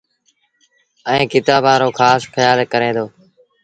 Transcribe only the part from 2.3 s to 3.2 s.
کيآل ڪري دو